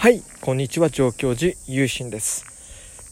[0.00, 2.44] はいこんにちは上京寺ゆうしんです。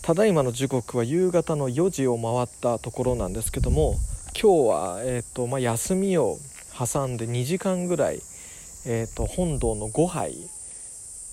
[0.02, 3.96] ただいまの時刻は夕方の4時を回ったところなんですけども
[4.40, 6.38] 今日は、えーとまあ、休みを
[6.79, 8.20] 挟んで2時間ぐらい、
[8.86, 10.36] えーと、本堂の5杯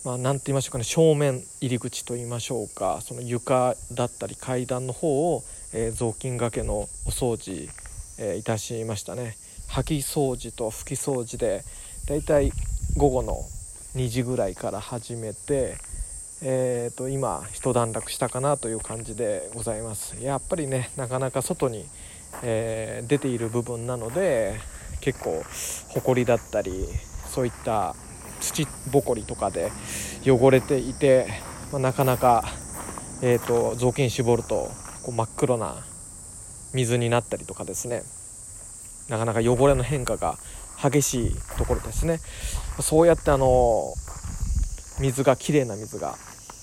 [0.05, 7.69] まあ、て言いましょうかね正面入り口と言いましょうかその床だったり階段の方を、えー、雑巾がけのお掃除、
[8.17, 9.37] えー、いたしましたね。
[9.69, 11.63] 掃き掃除と拭き掃除で
[12.07, 12.51] だいたい
[12.97, 13.37] 午後の
[13.95, 15.77] 2時ぐらいから始めて、
[16.41, 20.17] えー、と今一段落したかなという感じでございます。
[20.19, 21.85] やっぱりねなかなか外に、
[22.41, 24.59] えー、出ている部分なので
[25.01, 25.43] 結構
[25.89, 26.87] ほこりだったり
[27.29, 27.95] そういった
[28.41, 29.71] 土ぼこりとかで
[30.25, 31.27] 汚れていて、
[31.71, 32.43] まあ、なかなか、
[33.21, 34.71] えーと、雑巾絞ると
[35.03, 35.75] こう真っ黒な
[36.73, 38.01] 水になったりとかですね。
[39.09, 40.37] なかなか汚れの変化が
[40.89, 42.19] 激しいところですね。
[42.81, 43.93] そうやってあの
[44.99, 46.15] 水がきれいな水が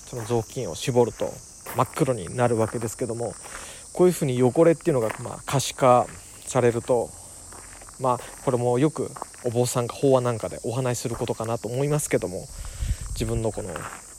[0.07, 1.33] その雑巾を絞ると
[1.75, 3.33] 真っ黒になるわけですけども
[3.93, 6.05] こういうふうに汚れっていうのがまあ可視化
[6.45, 7.09] されると
[7.99, 9.09] まあこれもよく
[9.43, 12.45] お坊さんが法話なんかでお話しすることかなと思いますけども
[13.13, 13.69] 自分のこの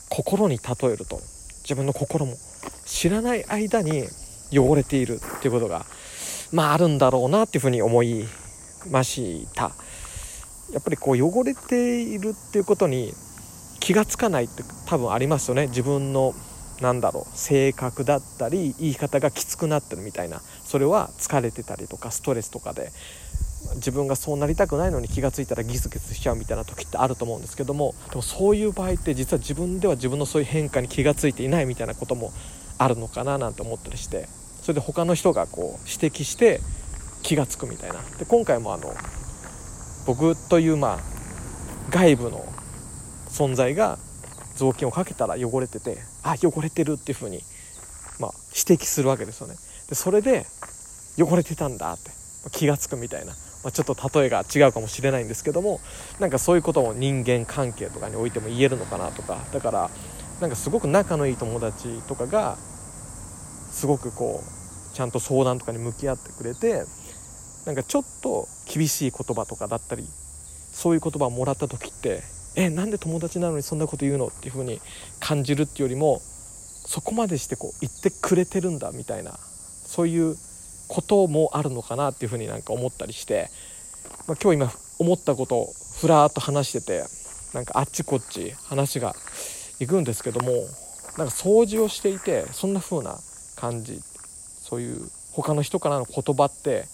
[0.08, 1.20] 心に例えると
[1.62, 2.36] 自分の心も
[2.84, 4.04] 知らない間に
[4.52, 5.86] 汚れているっていうことが
[6.52, 8.26] まああるんだろうなっていうふうに思い
[8.90, 9.72] ました。
[10.72, 13.12] やっぱりこう汚れているっていうことに
[13.80, 15.66] 気が付かないって多分ありますよね。
[15.66, 16.34] 自分の
[16.80, 20.40] なんだろう性格だったり言い方がきつくなってるみたいな。
[20.64, 22.90] それは疲れてたりとかストレスとかで
[23.76, 32.32] 自分がそうなりたくないのに気が付いたらギスギスしちゃうみたいな時ってあると思うんですけどもでもそういう場合って実は自分では自分のそういう変化に気が付いていないみたいなことも
[32.78, 34.28] あるのかななんて思ったりして
[34.62, 36.60] それで他の人がこう指摘して
[37.22, 38.00] 気が付くみたいな。
[38.18, 38.92] で今回もあの
[40.06, 40.98] 僕というまあ
[41.90, 42.44] 外部の
[43.28, 43.98] 存在が
[44.56, 47.40] 雑巾をかけたら汚れててあ汚れてるっていう風に
[48.18, 49.54] まあ指摘するわけですよね。
[49.88, 50.46] でそれで
[51.18, 52.10] 汚れてたんだって
[52.50, 53.32] 気が付くみたいな、
[53.62, 55.80] まあ、ちょっと例えが違うかもしれないんですけども
[56.18, 59.38] なんかそういうことも人間関係とかにおいても言えるのかなとか。
[59.52, 59.90] だから
[60.40, 62.56] なんかすごく仲のいい友達とかが
[63.70, 66.84] すごくこうちゃんと相談とかに向き合ってくれて
[67.66, 70.04] なんかちょっと厳しい言葉とかだったり
[70.72, 72.22] そういう言葉をもらった時って
[72.56, 74.80] えなんで友達なのにそんなこと言うのっていう風に
[75.20, 80.36] 感じるっていうよりもそこまでしてこう言ってくれてるんだみたいなそういう
[80.88, 83.48] こともあるのかなっていう風になんか思ったりして、
[84.26, 87.04] まあ、今日今思ったことをふらっと話してて
[87.54, 89.14] なんかあっちこっち話が
[89.80, 90.52] いくんですけども
[91.16, 93.16] なんか掃除をしていてそんな風な
[93.56, 96.84] 感じそういう他の人からの言葉って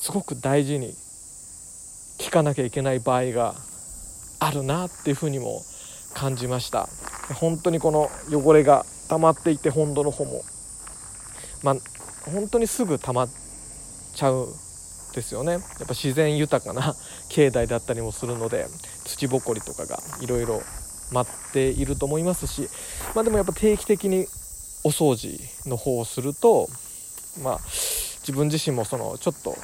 [0.00, 0.94] すごく大事に
[2.18, 3.54] 聞かなきゃいけない場合が
[4.38, 5.62] あるなっていうふうにも
[6.14, 6.88] 感じました。
[7.34, 10.42] 本当にこの汚れが溜まっていて本土の方も。
[11.62, 11.76] まあ
[12.32, 13.28] 本当にすぐ溜まっ
[14.14, 14.46] ちゃうん
[15.14, 15.52] ですよね。
[15.52, 16.96] やっぱ自然豊かな
[17.28, 18.68] 境内だったりもするので
[19.04, 20.62] 土ぼこりとかがいろいろ
[21.12, 22.70] 舞っていると思いますし
[23.14, 24.26] まあでもやっぱ定期的に
[24.82, 26.70] お掃除の方をすると
[27.42, 27.60] まあ
[28.20, 29.56] 自分自身もそのちょっと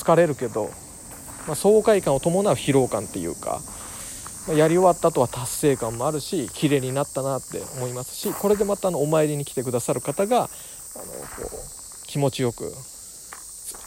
[0.00, 0.70] 疲れるけど、
[1.46, 3.60] まあ、爽快感を伴う疲労感っていうか、
[4.48, 10.50] まあ、やり終わった後は達成感もあるし綺麗になったなって思いますしこれでまたあのお参りに来てくださる方があのこ
[11.52, 12.72] う気持ちよく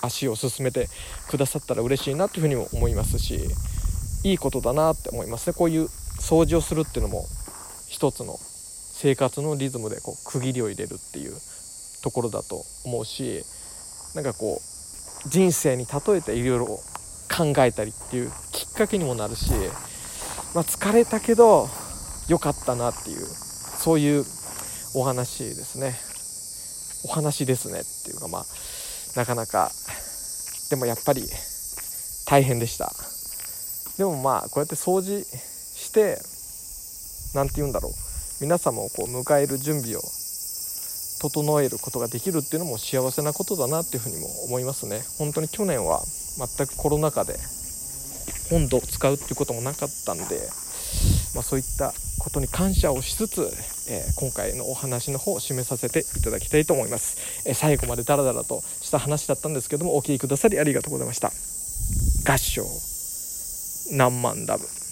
[0.02, 0.88] 足を進めて
[1.30, 3.40] くださったら嬉しいなというふうにも思いますし
[4.24, 5.54] いいことだなって思いますね。
[5.54, 5.86] こういう
[6.20, 7.26] 掃除をするっていうのも
[7.90, 11.34] 一つの生活のリズムでこう区切りを入れるっていう
[12.04, 13.44] ところだと思うし
[14.16, 14.73] なんかこう
[15.28, 16.66] 人生に例えていろいろ
[17.36, 19.52] 考えたりっていうきっかけにもなるし、
[20.54, 21.68] まあ、疲れたけど
[22.28, 24.26] 良かったなっていうそういう
[24.96, 25.96] お話ですね。
[27.06, 28.46] お話ですねっていうかまあ
[29.16, 29.72] なかなか
[30.70, 31.24] でもやっぱり
[32.28, 32.94] 大変でした。
[33.98, 36.18] でもまあこうやって掃除して
[37.36, 37.92] 何て言うんだろう。
[38.42, 40.02] 皆様をこう迎える準備を
[41.30, 45.02] 整えることができるっていうのも幸せなことだなっていうふうにも思いますね。
[45.18, 46.04] 本当に去年は
[46.58, 47.38] 全くコロナ禍で
[48.50, 50.24] 本土を使うっていうこともなかったんで、
[51.34, 53.42] まあ、そういったことに感謝をしつつ、
[53.90, 61.32] えー、今回のお話の方を締めさせていただきたいと思います、えー、最後までダラダラとした話だったんですけどもお聴きくださりありがとうございました。
[62.30, 62.64] 合唱。
[63.92, 64.83] 何万ダブ。